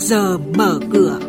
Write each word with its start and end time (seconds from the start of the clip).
giờ 0.00 0.38
mở 0.38 0.80
cửa. 0.92 1.20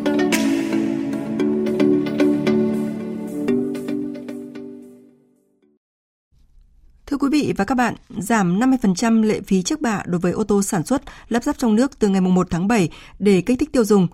Thưa 7.05 7.17
quý 7.17 7.29
vị 7.31 7.53
và 7.57 7.65
các 7.65 7.75
bạn, 7.75 7.95
giảm 8.09 8.59
50% 8.59 9.23
lệ 9.23 9.41
phí 9.41 9.63
trước 9.63 9.81
bạ 9.81 10.03
đối 10.05 10.19
với 10.19 10.31
ô 10.31 10.43
tô 10.43 10.61
sản 10.61 10.83
xuất 10.83 11.01
lắp 11.29 11.43
ráp 11.43 11.57
trong 11.57 11.75
nước 11.75 11.99
từ 11.99 12.07
ngày 12.07 12.21
1 12.21 12.47
tháng 12.49 12.67
7 12.67 12.89
để 13.19 13.41
kích 13.41 13.59
thích 13.59 13.71
tiêu 13.71 13.85
dùng. 13.85 14.07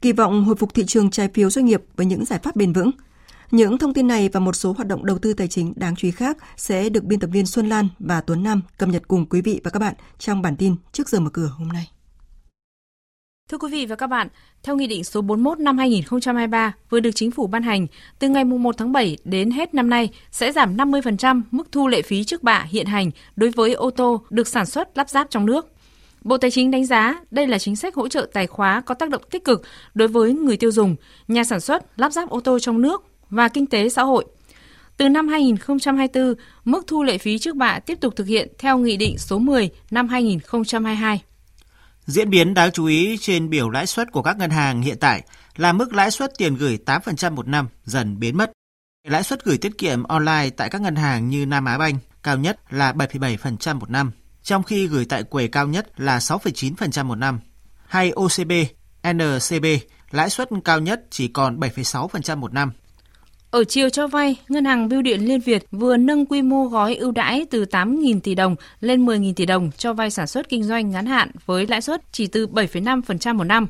Kỳ 0.00 0.12
vọng 0.12 0.44
hồi 0.44 0.56
phục 0.56 0.74
thị 0.74 0.84
trường 0.86 1.10
trái 1.10 1.28
phiếu 1.34 1.50
doanh 1.50 1.64
nghiệp 1.64 1.82
với 1.96 2.06
những 2.06 2.24
giải 2.24 2.38
pháp 2.42 2.56
bền 2.56 2.72
vững. 2.72 2.90
Những 3.50 3.78
thông 3.78 3.94
tin 3.94 4.06
này 4.06 4.28
và 4.28 4.40
một 4.40 4.56
số 4.56 4.72
hoạt 4.72 4.88
động 4.88 5.06
đầu 5.06 5.18
tư 5.18 5.32
tài 5.32 5.48
chính 5.48 5.72
đáng 5.76 5.96
chú 5.96 6.08
ý 6.08 6.12
khác 6.12 6.36
sẽ 6.56 6.88
được 6.88 7.04
biên 7.04 7.20
tập 7.20 7.30
viên 7.32 7.46
Xuân 7.46 7.68
Lan 7.68 7.88
và 7.98 8.20
Tuấn 8.20 8.42
Nam 8.42 8.62
cập 8.78 8.88
nhật 8.88 9.08
cùng 9.08 9.26
quý 9.26 9.40
vị 9.40 9.60
và 9.64 9.70
các 9.70 9.78
bạn 9.78 9.94
trong 10.18 10.42
bản 10.42 10.56
tin 10.56 10.76
trước 10.92 11.08
giờ 11.08 11.20
mở 11.20 11.30
cửa 11.30 11.50
hôm 11.58 11.68
nay. 11.68 11.95
Thưa 13.50 13.58
quý 13.58 13.68
vị 13.72 13.86
và 13.86 13.96
các 13.96 14.06
bạn, 14.06 14.28
theo 14.62 14.76
Nghị 14.76 14.86
định 14.86 15.04
số 15.04 15.20
41 15.20 15.58
năm 15.58 15.78
2023 15.78 16.74
vừa 16.90 17.00
được 17.00 17.10
Chính 17.14 17.30
phủ 17.30 17.46
ban 17.46 17.62
hành, 17.62 17.86
từ 18.18 18.28
ngày 18.28 18.44
1 18.44 18.76
tháng 18.78 18.92
7 18.92 19.16
đến 19.24 19.50
hết 19.50 19.74
năm 19.74 19.90
nay 19.90 20.10
sẽ 20.30 20.52
giảm 20.52 20.76
50% 20.76 21.42
mức 21.50 21.72
thu 21.72 21.88
lệ 21.88 22.02
phí 22.02 22.24
trước 22.24 22.42
bạ 22.42 22.66
hiện 22.68 22.86
hành 22.86 23.10
đối 23.36 23.50
với 23.50 23.72
ô 23.72 23.90
tô 23.90 24.22
được 24.30 24.48
sản 24.48 24.66
xuất 24.66 24.98
lắp 24.98 25.10
ráp 25.10 25.30
trong 25.30 25.46
nước. 25.46 25.72
Bộ 26.22 26.38
Tài 26.38 26.50
chính 26.50 26.70
đánh 26.70 26.86
giá 26.86 27.20
đây 27.30 27.46
là 27.46 27.58
chính 27.58 27.76
sách 27.76 27.94
hỗ 27.94 28.08
trợ 28.08 28.28
tài 28.32 28.46
khóa 28.46 28.80
có 28.80 28.94
tác 28.94 29.10
động 29.10 29.22
tích 29.30 29.44
cực 29.44 29.62
đối 29.94 30.08
với 30.08 30.32
người 30.32 30.56
tiêu 30.56 30.72
dùng, 30.72 30.96
nhà 31.28 31.44
sản 31.44 31.60
xuất 31.60 32.00
lắp 32.00 32.12
ráp 32.12 32.28
ô 32.28 32.40
tô 32.40 32.58
trong 32.58 32.80
nước 32.82 33.04
và 33.30 33.48
kinh 33.48 33.66
tế 33.66 33.88
xã 33.88 34.02
hội. 34.02 34.24
Từ 34.96 35.08
năm 35.08 35.28
2024, 35.28 36.34
mức 36.64 36.86
thu 36.86 37.02
lệ 37.02 37.18
phí 37.18 37.38
trước 37.38 37.56
bạ 37.56 37.78
tiếp 37.78 38.00
tục 38.00 38.16
thực 38.16 38.26
hiện 38.26 38.48
theo 38.58 38.78
Nghị 38.78 38.96
định 38.96 39.18
số 39.18 39.38
10 39.38 39.70
năm 39.90 40.08
2022. 40.08 41.22
Diễn 42.06 42.30
biến 42.30 42.54
đáng 42.54 42.72
chú 42.72 42.84
ý 42.84 43.18
trên 43.20 43.50
biểu 43.50 43.70
lãi 43.70 43.86
suất 43.86 44.12
của 44.12 44.22
các 44.22 44.36
ngân 44.36 44.50
hàng 44.50 44.82
hiện 44.82 44.98
tại 45.00 45.22
là 45.56 45.72
mức 45.72 45.92
lãi 45.92 46.10
suất 46.10 46.32
tiền 46.38 46.56
gửi 46.56 46.78
8% 46.86 47.32
một 47.32 47.48
năm 47.48 47.68
dần 47.84 48.18
biến 48.18 48.36
mất. 48.36 48.52
Lãi 49.08 49.22
suất 49.22 49.44
gửi 49.44 49.58
tiết 49.58 49.78
kiệm 49.78 50.02
online 50.02 50.50
tại 50.50 50.70
các 50.70 50.80
ngân 50.80 50.96
hàng 50.96 51.28
như 51.28 51.46
Nam 51.46 51.64
Á 51.64 51.78
Banh 51.78 51.98
cao 52.22 52.36
nhất 52.38 52.60
là 52.70 52.92
7,7% 52.92 53.78
một 53.78 53.90
năm, 53.90 54.12
trong 54.42 54.62
khi 54.62 54.86
gửi 54.86 55.04
tại 55.04 55.22
quầy 55.22 55.48
cao 55.48 55.66
nhất 55.66 56.00
là 56.00 56.18
6,9% 56.18 57.04
một 57.04 57.14
năm. 57.14 57.40
Hay 57.86 58.10
OCB, 58.10 58.52
NCB, 59.12 59.66
lãi 60.10 60.30
suất 60.30 60.48
cao 60.64 60.80
nhất 60.80 61.02
chỉ 61.10 61.28
còn 61.28 61.60
7,6% 61.60 62.36
một 62.36 62.52
năm. 62.52 62.72
Ở 63.56 63.64
chiều 63.64 63.90
cho 63.90 64.06
vay, 64.06 64.36
Ngân 64.48 64.64
hàng 64.64 64.88
Bưu 64.88 65.02
điện 65.02 65.20
Liên 65.20 65.40
Việt 65.40 65.64
vừa 65.70 65.96
nâng 65.96 66.26
quy 66.26 66.42
mô 66.42 66.64
gói 66.64 66.94
ưu 66.94 67.10
đãi 67.10 67.46
từ 67.50 67.64
8.000 67.64 68.20
tỷ 68.20 68.34
đồng 68.34 68.56
lên 68.80 69.06
10.000 69.06 69.32
tỷ 69.34 69.46
đồng 69.46 69.70
cho 69.76 69.92
vay 69.92 70.10
sản 70.10 70.26
xuất 70.26 70.48
kinh 70.48 70.64
doanh 70.64 70.90
ngắn 70.90 71.06
hạn 71.06 71.30
với 71.46 71.66
lãi 71.66 71.82
suất 71.82 72.02
chỉ 72.12 72.26
từ 72.26 72.46
7,5% 72.46 73.34
một 73.34 73.44
năm. 73.44 73.66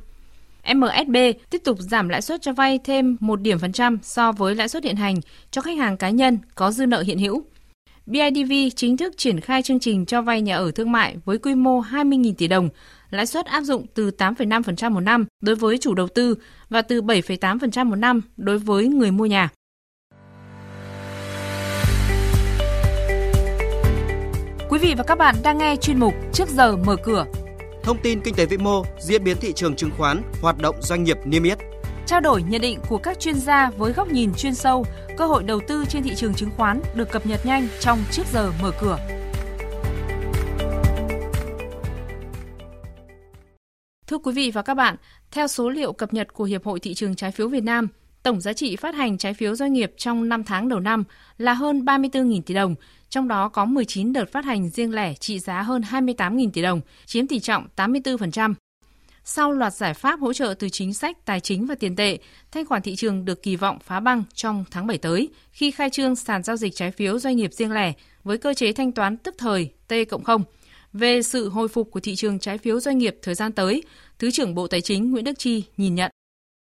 MSB 0.75 1.17
tiếp 1.51 1.59
tục 1.65 1.79
giảm 1.81 2.09
lãi 2.09 2.23
suất 2.23 2.43
cho 2.43 2.53
vay 2.53 2.79
thêm 2.85 3.17
1 3.21 3.41
điểm 3.41 3.59
phần 3.59 3.73
trăm 3.73 3.99
so 4.03 4.33
với 4.33 4.55
lãi 4.55 4.69
suất 4.69 4.85
hiện 4.85 4.97
hành 4.97 5.17
cho 5.51 5.63
khách 5.63 5.79
hàng 5.79 5.97
cá 5.97 6.11
nhân 6.11 6.39
có 6.55 6.71
dư 6.71 6.87
nợ 6.87 7.03
hiện 7.03 7.19
hữu. 7.19 7.45
BIDV 8.07 8.53
chính 8.77 8.97
thức 8.97 9.15
triển 9.17 9.41
khai 9.41 9.63
chương 9.63 9.81
trình 9.81 10.07
cho 10.07 10.23
vay 10.23 10.41
nhà 10.41 10.57
ở 10.57 10.71
thương 10.71 10.93
mại 10.93 11.17
với 11.25 11.39
quy 11.39 11.55
mô 11.55 11.81
20.000 11.81 12.35
tỷ 12.39 12.49
đồng, 12.49 12.69
lãi 13.11 13.27
suất 13.27 13.47
áp 13.47 13.61
dụng 13.61 13.87
từ 13.95 14.11
8,5% 14.19 14.91
một 14.91 15.01
năm 15.01 15.25
đối 15.41 15.57
với 15.57 15.79
chủ 15.79 15.95
đầu 15.95 16.09
tư 16.09 16.35
và 16.69 16.83
từ 16.83 17.03
7,8% 17.03 17.87
một 17.87 17.97
năm 17.97 18.21
đối 18.37 18.59
với 18.59 18.89
người 18.89 19.11
mua 19.11 19.27
nhà. 19.27 19.51
Quý 24.77 24.89
vị 24.89 24.95
và 24.95 25.05
các 25.05 25.19
bạn 25.19 25.35
đang 25.43 25.59
nghe 25.59 25.77
chuyên 25.77 26.01
mục 26.01 26.15
Trước 26.33 26.49
giờ 26.49 26.77
mở 26.77 26.97
cửa. 26.97 27.27
Thông 27.83 27.99
tin 28.03 28.21
kinh 28.21 28.35
tế 28.35 28.47
vĩ 28.47 28.57
mô, 28.57 28.83
diễn 28.99 29.25
biến 29.25 29.37
thị 29.41 29.53
trường 29.53 29.77
chứng 29.77 29.91
khoán, 29.99 30.23
hoạt 30.43 30.59
động 30.59 30.77
doanh 30.81 31.05
nghiệp 31.05 31.17
niêm 31.25 31.43
yết. 31.43 31.59
Trao 32.07 32.21
đổi 32.21 32.43
nhận 32.43 32.61
định 32.61 32.79
của 32.89 32.99
các 32.99 33.21
chuyên 33.21 33.35
gia 33.35 33.71
với 33.71 33.93
góc 33.93 34.09
nhìn 34.09 34.35
chuyên 34.35 34.55
sâu, 34.55 34.87
cơ 35.17 35.27
hội 35.27 35.43
đầu 35.43 35.61
tư 35.69 35.85
trên 35.89 36.03
thị 36.03 36.15
trường 36.15 36.35
chứng 36.35 36.51
khoán 36.57 36.81
được 36.95 37.11
cập 37.11 37.27
nhật 37.27 37.47
nhanh 37.47 37.69
trong 37.81 37.99
Trước 38.11 38.23
giờ 38.33 38.53
mở 38.63 38.71
cửa. 38.81 38.99
Thưa 44.07 44.19
quý 44.19 44.33
vị 44.33 44.51
và 44.51 44.63
các 44.63 44.75
bạn, 44.75 44.97
theo 45.31 45.47
số 45.49 45.69
liệu 45.69 45.93
cập 45.93 46.15
nhật 46.15 46.33
của 46.33 46.45
Hiệp 46.45 46.65
hội 46.65 46.81
Thị 46.81 46.95
trường 46.95 47.15
Trái 47.15 47.31
phiếu 47.31 47.49
Việt 47.49 47.65
Nam, 47.65 47.89
tổng 48.23 48.41
giá 48.41 48.53
trị 48.53 48.77
phát 48.77 48.95
hành 48.95 49.19
trái 49.19 49.35
phiếu 49.35 49.55
doanh 49.55 49.73
nghiệp 49.73 49.93
trong 49.97 50.29
5 50.29 50.45
tháng 50.45 50.69
đầu 50.69 50.81
năm 50.81 51.05
là 51.39 51.53
hơn 51.53 51.85
34.000 51.85 52.43
tỷ 52.47 52.55
đồng, 52.55 52.75
trong 53.11 53.29
đó 53.29 53.49
có 53.49 53.65
19 53.65 54.13
đợt 54.13 54.33
phát 54.33 54.45
hành 54.45 54.69
riêng 54.69 54.95
lẻ 54.95 55.15
trị 55.15 55.39
giá 55.39 55.63
hơn 55.63 55.83
28.000 55.83 56.51
tỷ 56.51 56.63
đồng, 56.63 56.81
chiếm 57.07 57.27
tỷ 57.27 57.41
trọng 57.41 57.69
84%. 57.77 58.55
Sau 59.25 59.53
loạt 59.53 59.75
giải 59.75 59.95
pháp 59.95 60.21
hỗ 60.21 60.33
trợ 60.33 60.55
từ 60.59 60.69
chính 60.69 60.95
sách 60.95 61.25
tài 61.25 61.41
chính 61.41 61.67
và 61.67 61.75
tiền 61.75 61.97
tệ, 61.97 62.19
thanh 62.51 62.67
khoản 62.67 62.83
thị 62.83 62.97
trường 62.97 63.25
được 63.25 63.43
kỳ 63.43 63.57
vọng 63.57 63.79
phá 63.85 64.01
băng 64.01 64.25
trong 64.35 64.65
tháng 64.71 64.87
7 64.87 64.99
tới 64.99 65.29
khi 65.53 65.71
khai 65.71 65.91
trương 65.91 66.17
sàn 66.17 66.43
giao 66.43 66.57
dịch 66.57 66.75
trái 66.75 66.91
phiếu 66.91 67.19
doanh 67.19 67.37
nghiệp 67.37 67.53
riêng 67.53 67.73
lẻ 67.73 67.93
với 68.25 68.39
cơ 68.39 68.55
chế 68.55 68.73
thanh 68.73 68.93
toán 68.93 69.17
tức 69.17 69.35
thời 69.39 69.71
T 69.89 69.93
cộng 70.11 70.25
0. 70.25 70.45
Về 70.93 71.23
sự 71.23 71.49
hồi 71.49 71.69
phục 71.69 71.91
của 71.91 72.01
thị 72.01 72.17
trường 72.17 72.39
trái 72.39 72.59
phiếu 72.59 72.81
doanh 72.81 72.99
nghiệp 72.99 73.19
thời 73.23 73.35
gian 73.35 73.53
tới, 73.53 73.83
Thứ 74.19 74.31
trưởng 74.31 74.55
Bộ 74.55 74.67
Tài 74.67 74.81
chính 74.81 75.11
Nguyễn 75.11 75.25
Đức 75.25 75.39
Chi 75.39 75.65
nhìn 75.77 75.95
nhận. 75.95 76.11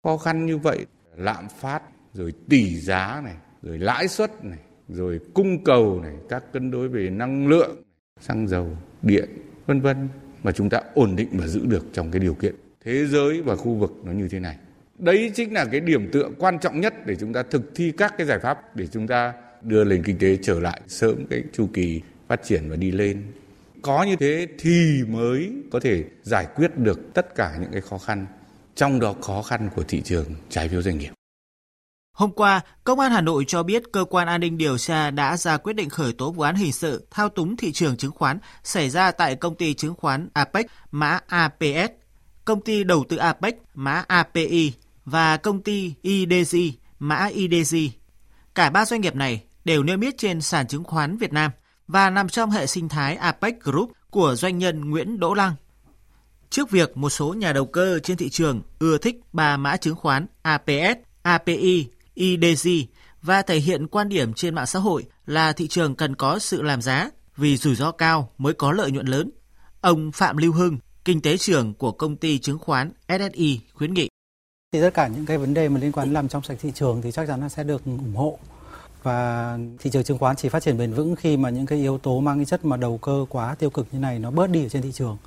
Khó 0.03 0.17
khăn 0.17 0.45
như 0.45 0.57
vậy, 0.57 0.85
lạm 1.17 1.47
phát, 1.59 1.81
rồi 2.13 2.33
tỷ 2.49 2.75
giá 2.75 3.21
này, 3.23 3.35
rồi 3.61 3.77
lãi 3.79 4.07
suất 4.07 4.45
này, 4.45 4.59
rồi 4.89 5.19
cung 5.33 5.63
cầu 5.63 5.99
này, 6.03 6.13
các 6.29 6.43
cân 6.53 6.71
đối 6.71 6.87
về 6.87 7.09
năng 7.09 7.47
lượng, 7.47 7.83
xăng 8.19 8.47
dầu, 8.47 8.77
điện, 9.01 9.29
vân 9.65 9.81
vân 9.81 10.07
mà 10.43 10.51
chúng 10.51 10.69
ta 10.69 10.81
ổn 10.93 11.15
định 11.15 11.29
và 11.31 11.47
giữ 11.47 11.65
được 11.65 11.85
trong 11.93 12.11
cái 12.11 12.19
điều 12.19 12.33
kiện 12.33 12.55
thế 12.85 13.05
giới 13.05 13.41
và 13.41 13.55
khu 13.55 13.73
vực 13.73 13.91
nó 14.03 14.11
như 14.11 14.27
thế 14.27 14.39
này. 14.39 14.57
Đấy 14.99 15.31
chính 15.35 15.53
là 15.53 15.65
cái 15.65 15.79
điểm 15.79 16.11
tựa 16.11 16.29
quan 16.37 16.59
trọng 16.59 16.81
nhất 16.81 16.93
để 17.05 17.15
chúng 17.15 17.33
ta 17.33 17.43
thực 17.43 17.75
thi 17.75 17.91
các 17.97 18.13
cái 18.17 18.27
giải 18.27 18.39
pháp 18.39 18.75
để 18.75 18.87
chúng 18.87 19.07
ta 19.07 19.33
đưa 19.61 19.83
nền 19.83 20.03
kinh 20.03 20.17
tế 20.17 20.37
trở 20.41 20.59
lại 20.59 20.81
sớm 20.87 21.25
cái 21.29 21.43
chu 21.53 21.67
kỳ 21.73 22.01
phát 22.27 22.43
triển 22.43 22.69
và 22.69 22.75
đi 22.75 22.91
lên. 22.91 23.23
Có 23.81 24.03
như 24.03 24.15
thế 24.15 24.47
thì 24.59 25.03
mới 25.07 25.51
có 25.71 25.79
thể 25.79 26.03
giải 26.23 26.47
quyết 26.55 26.77
được 26.77 27.13
tất 27.13 27.35
cả 27.35 27.57
những 27.61 27.71
cái 27.71 27.81
khó 27.81 27.97
khăn, 27.97 28.25
trong 28.75 28.99
đó 28.99 29.15
khó 29.21 29.41
khăn 29.41 29.69
của 29.75 29.83
thị 29.87 30.01
trường 30.01 30.25
trái 30.49 30.69
phiếu 30.69 30.81
doanh 30.81 30.97
nghiệp. 30.97 31.11
Hôm 32.15 32.31
qua, 32.31 32.61
Công 32.83 32.99
an 32.99 33.11
Hà 33.11 33.21
Nội 33.21 33.45
cho 33.47 33.63
biết 33.63 33.83
cơ 33.91 34.05
quan 34.09 34.27
an 34.27 34.41
ninh 34.41 34.57
điều 34.57 34.77
tra 34.77 35.11
đã 35.11 35.37
ra 35.37 35.57
quyết 35.57 35.73
định 35.73 35.89
khởi 35.89 36.13
tố 36.13 36.31
vụ 36.31 36.43
án 36.43 36.55
hình 36.55 36.73
sự 36.73 37.07
thao 37.11 37.29
túng 37.29 37.57
thị 37.57 37.71
trường 37.71 37.97
chứng 37.97 38.11
khoán 38.11 38.39
xảy 38.63 38.89
ra 38.89 39.11
tại 39.11 39.35
công 39.35 39.55
ty 39.55 39.73
chứng 39.73 39.95
khoán 39.95 40.29
APEC 40.33 40.65
mã 40.91 41.19
APS, 41.27 41.91
công 42.45 42.61
ty 42.61 42.83
đầu 42.83 43.05
tư 43.09 43.17
APEC 43.17 43.55
mã 43.73 44.03
API 44.07 44.73
và 45.05 45.37
công 45.37 45.63
ty 45.63 45.93
IDG 46.01 46.57
mã 46.99 47.25
IDG. 47.25 47.75
Cả 48.55 48.69
ba 48.69 48.85
doanh 48.85 49.01
nghiệp 49.01 49.15
này 49.15 49.43
đều 49.65 49.83
niêm 49.83 50.01
yết 50.01 50.17
trên 50.17 50.41
sàn 50.41 50.67
chứng 50.67 50.83
khoán 50.83 51.17
Việt 51.17 51.33
Nam 51.33 51.51
và 51.87 52.09
nằm 52.09 52.29
trong 52.29 52.51
hệ 52.51 52.67
sinh 52.67 52.89
thái 52.89 53.15
APEC 53.15 53.63
Group 53.63 53.91
của 54.09 54.35
doanh 54.35 54.57
nhân 54.57 54.89
Nguyễn 54.89 55.19
Đỗ 55.19 55.33
Lăng. 55.33 55.55
Trước 56.49 56.71
việc 56.71 56.97
một 56.97 57.09
số 57.09 57.33
nhà 57.33 57.53
đầu 57.53 57.65
cơ 57.65 57.99
trên 57.99 58.17
thị 58.17 58.29
trường 58.29 58.61
ưa 58.79 58.97
thích 58.97 59.19
ba 59.33 59.57
mã 59.57 59.77
chứng 59.77 59.95
khoán 59.95 60.25
APS, 60.41 60.97
API 61.21 61.87
IDG 62.15 62.69
và 63.21 63.41
thể 63.41 63.59
hiện 63.59 63.87
quan 63.87 64.09
điểm 64.09 64.33
trên 64.33 64.55
mạng 64.55 64.65
xã 64.65 64.79
hội 64.79 65.05
là 65.25 65.53
thị 65.53 65.67
trường 65.67 65.95
cần 65.95 66.15
có 66.15 66.39
sự 66.39 66.61
làm 66.61 66.81
giá 66.81 67.09
vì 67.37 67.57
rủi 67.57 67.75
ro 67.75 67.91
cao 67.91 68.31
mới 68.37 68.53
có 68.53 68.71
lợi 68.71 68.91
nhuận 68.91 69.05
lớn. 69.05 69.31
Ông 69.81 70.11
Phạm 70.11 70.37
Lưu 70.37 70.53
Hưng, 70.53 70.77
kinh 71.05 71.21
tế 71.21 71.37
trưởng 71.37 71.73
của 71.73 71.91
công 71.91 72.15
ty 72.15 72.39
chứng 72.39 72.59
khoán 72.59 72.91
SSI 73.09 73.59
khuyến 73.73 73.93
nghị. 73.93 74.09
Thì 74.73 74.81
tất 74.81 74.93
cả 74.93 75.07
những 75.07 75.25
cái 75.25 75.37
vấn 75.37 75.53
đề 75.53 75.69
mà 75.69 75.79
liên 75.79 75.91
quan 75.91 76.13
làm 76.13 76.27
trong 76.27 76.43
sạch 76.43 76.57
thị 76.61 76.71
trường 76.75 77.01
thì 77.01 77.11
chắc 77.11 77.27
chắn 77.27 77.41
nó 77.41 77.49
sẽ 77.49 77.63
được 77.63 77.85
ủng 77.85 78.15
hộ 78.15 78.39
và 79.03 79.57
thị 79.79 79.89
trường 79.89 80.03
chứng 80.03 80.17
khoán 80.17 80.35
chỉ 80.35 80.49
phát 80.49 80.63
triển 80.63 80.77
bền 80.77 80.93
vững 80.93 81.15
khi 81.15 81.37
mà 81.37 81.49
những 81.49 81.65
cái 81.65 81.79
yếu 81.79 81.97
tố 81.97 82.19
mang 82.19 82.37
cái 82.37 82.45
chất 82.45 82.65
mà 82.65 82.77
đầu 82.77 82.97
cơ 82.97 83.25
quá 83.29 83.55
tiêu 83.55 83.69
cực 83.69 83.87
như 83.91 83.99
này 83.99 84.19
nó 84.19 84.31
bớt 84.31 84.49
đi 84.49 84.65
ở 84.65 84.69
trên 84.69 84.81
thị 84.81 84.91
trường 84.91 85.17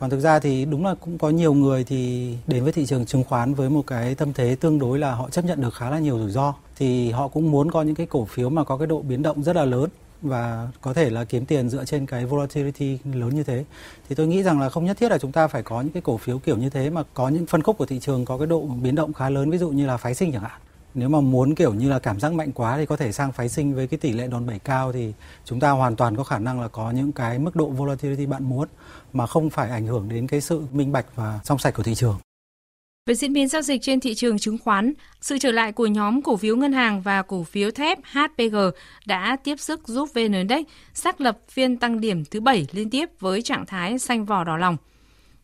còn 0.00 0.10
thực 0.10 0.20
ra 0.20 0.38
thì 0.38 0.64
đúng 0.64 0.84
là 0.84 0.94
cũng 0.94 1.18
có 1.18 1.30
nhiều 1.30 1.54
người 1.54 1.84
thì 1.84 2.34
đến 2.46 2.64
với 2.64 2.72
thị 2.72 2.86
trường 2.86 3.06
chứng 3.06 3.24
khoán 3.24 3.54
với 3.54 3.70
một 3.70 3.86
cái 3.86 4.14
tâm 4.14 4.32
thế 4.32 4.56
tương 4.60 4.78
đối 4.78 4.98
là 4.98 5.14
họ 5.14 5.30
chấp 5.30 5.44
nhận 5.44 5.60
được 5.60 5.74
khá 5.74 5.90
là 5.90 5.98
nhiều 5.98 6.18
rủi 6.18 6.30
ro. 6.30 6.54
Thì 6.76 7.10
họ 7.10 7.28
cũng 7.28 7.50
muốn 7.50 7.70
có 7.70 7.82
những 7.82 7.94
cái 7.94 8.06
cổ 8.06 8.24
phiếu 8.24 8.50
mà 8.50 8.64
có 8.64 8.76
cái 8.76 8.86
độ 8.86 9.02
biến 9.02 9.22
động 9.22 9.42
rất 9.42 9.56
là 9.56 9.64
lớn 9.64 9.90
và 10.22 10.68
có 10.80 10.94
thể 10.94 11.10
là 11.10 11.24
kiếm 11.24 11.46
tiền 11.46 11.68
dựa 11.68 11.84
trên 11.84 12.06
cái 12.06 12.26
volatility 12.26 12.98
lớn 13.04 13.34
như 13.34 13.42
thế. 13.42 13.64
Thì 14.08 14.14
tôi 14.14 14.26
nghĩ 14.26 14.42
rằng 14.42 14.60
là 14.60 14.68
không 14.68 14.84
nhất 14.84 14.96
thiết 15.00 15.10
là 15.10 15.18
chúng 15.18 15.32
ta 15.32 15.48
phải 15.48 15.62
có 15.62 15.80
những 15.80 15.92
cái 15.92 16.02
cổ 16.02 16.16
phiếu 16.16 16.38
kiểu 16.38 16.56
như 16.56 16.70
thế 16.70 16.90
mà 16.90 17.02
có 17.14 17.28
những 17.28 17.46
phân 17.46 17.62
khúc 17.62 17.78
của 17.78 17.86
thị 17.86 17.98
trường 17.98 18.24
có 18.24 18.38
cái 18.38 18.46
độ 18.46 18.60
biến 18.60 18.94
động 18.94 19.12
khá 19.12 19.30
lớn, 19.30 19.50
ví 19.50 19.58
dụ 19.58 19.70
như 19.70 19.86
là 19.86 19.96
phái 19.96 20.14
sinh 20.14 20.32
chẳng 20.32 20.42
hạn 20.42 20.60
nếu 20.94 21.08
mà 21.08 21.20
muốn 21.20 21.54
kiểu 21.54 21.74
như 21.74 21.88
là 21.88 21.98
cảm 21.98 22.20
giác 22.20 22.32
mạnh 22.32 22.52
quá 22.52 22.76
thì 22.76 22.86
có 22.86 22.96
thể 22.96 23.12
sang 23.12 23.32
phái 23.32 23.48
sinh 23.48 23.74
với 23.74 23.86
cái 23.86 23.98
tỷ 23.98 24.12
lệ 24.12 24.26
đòn 24.26 24.46
bẩy 24.46 24.58
cao 24.58 24.92
thì 24.92 25.12
chúng 25.44 25.60
ta 25.60 25.70
hoàn 25.70 25.96
toàn 25.96 26.16
có 26.16 26.24
khả 26.24 26.38
năng 26.38 26.60
là 26.60 26.68
có 26.68 26.90
những 26.90 27.12
cái 27.12 27.38
mức 27.38 27.56
độ 27.56 27.66
volatility 27.68 28.26
bạn 28.26 28.44
muốn 28.44 28.68
mà 29.12 29.26
không 29.26 29.50
phải 29.50 29.70
ảnh 29.70 29.86
hưởng 29.86 30.08
đến 30.08 30.26
cái 30.26 30.40
sự 30.40 30.62
minh 30.72 30.92
bạch 30.92 31.06
và 31.16 31.40
trong 31.44 31.58
sạch 31.58 31.74
của 31.74 31.82
thị 31.82 31.94
trường. 31.94 32.18
Về 33.06 33.14
diễn 33.14 33.32
biến 33.32 33.48
giao 33.48 33.62
dịch 33.62 33.82
trên 33.82 34.00
thị 34.00 34.14
trường 34.14 34.38
chứng 34.38 34.58
khoán, 34.58 34.92
sự 35.20 35.38
trở 35.38 35.52
lại 35.52 35.72
của 35.72 35.86
nhóm 35.86 36.22
cổ 36.22 36.36
phiếu 36.36 36.56
ngân 36.56 36.72
hàng 36.72 37.02
và 37.02 37.22
cổ 37.22 37.42
phiếu 37.42 37.70
thép 37.70 37.98
HPG 38.04 38.56
đã 39.06 39.36
tiếp 39.44 39.60
sức 39.60 39.88
giúp 39.88 40.08
VN 40.14 40.32
Index 40.32 40.64
xác 40.94 41.20
lập 41.20 41.38
phiên 41.48 41.76
tăng 41.76 42.00
điểm 42.00 42.24
thứ 42.24 42.40
7 42.40 42.66
liên 42.72 42.90
tiếp 42.90 43.10
với 43.20 43.42
trạng 43.42 43.66
thái 43.66 43.98
xanh 43.98 44.24
vỏ 44.24 44.44
đỏ 44.44 44.56
lòng. 44.56 44.76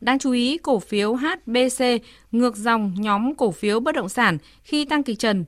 Đáng 0.04 0.18
chú 0.18 0.30
ý, 0.30 0.58
cổ 0.62 0.78
phiếu 0.78 1.14
HBC 1.14 1.84
ngược 2.32 2.56
dòng 2.56 2.94
nhóm 2.98 3.34
cổ 3.34 3.50
phiếu 3.50 3.80
bất 3.80 3.94
động 3.94 4.08
sản 4.08 4.38
khi 4.64 4.84
tăng 4.84 5.02
kịch 5.02 5.18
trần. 5.18 5.44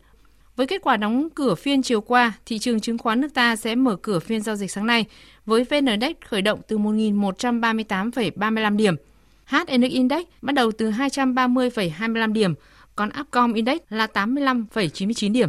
Với 0.57 0.67
kết 0.67 0.83
quả 0.83 0.97
đóng 0.97 1.29
cửa 1.35 1.55
phiên 1.55 1.83
chiều 1.83 2.01
qua, 2.01 2.33
thị 2.47 2.59
trường 2.59 2.81
chứng 2.81 2.99
khoán 2.99 3.21
nước 3.21 3.35
ta 3.35 3.57
sẽ 3.57 3.75
mở 3.75 3.97
cửa 3.97 4.19
phiên 4.19 4.41
giao 4.41 4.57
dịch 4.57 4.71
sáng 4.71 4.87
nay 4.87 5.05
với 5.47 5.65
VN 5.65 5.87
Index 5.87 6.17
khởi 6.29 6.43
động 6.43 6.61
từ 6.69 6.79
1.138,35 6.79 8.77
điểm. 8.77 8.95
HN-Index 9.49 10.25
bắt 10.43 10.53
đầu 10.53 10.73
từ 10.73 10.91
230,25 10.91 12.33
điểm, 12.33 12.55
còn 12.95 13.11
Upcom 13.21 13.53
Index 13.53 13.79
là 13.89 14.07
85,99 14.15 15.33
điểm. 15.33 15.49